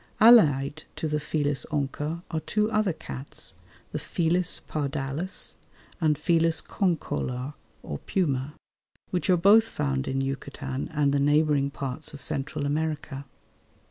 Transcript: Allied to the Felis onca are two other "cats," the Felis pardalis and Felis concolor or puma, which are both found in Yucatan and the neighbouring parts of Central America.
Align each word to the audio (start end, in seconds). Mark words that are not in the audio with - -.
Allied 0.19 0.85
to 0.95 1.07
the 1.07 1.19
Felis 1.19 1.63
onca 1.69 2.23
are 2.31 2.39
two 2.39 2.71
other 2.71 2.91
"cats," 2.91 3.53
the 3.91 3.99
Felis 3.99 4.59
pardalis 4.59 5.53
and 6.01 6.17
Felis 6.17 6.59
concolor 6.59 7.53
or 7.83 7.99
puma, 7.99 8.55
which 9.11 9.29
are 9.29 9.37
both 9.37 9.65
found 9.65 10.07
in 10.07 10.19
Yucatan 10.19 10.89
and 10.91 11.13
the 11.13 11.19
neighbouring 11.19 11.69
parts 11.69 12.15
of 12.15 12.19
Central 12.21 12.65
America. 12.65 13.25